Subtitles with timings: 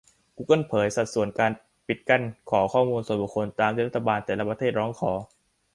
[0.35, 1.51] กูเกิลเผยสัดส่วนการ
[1.87, 5.11] ปิดกั้น-ขอข้อมูลส่วนบุคคลตามที่รัฐบาลแต่ละประเทศร้องขอ